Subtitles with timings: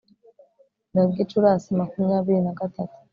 [0.93, 2.97] no gicurasi makumyabiri na gatatu